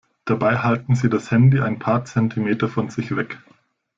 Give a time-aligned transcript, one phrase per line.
[0.25, 3.37] Dabei halten sie das Handy ein paar Zentimeter von sich weg.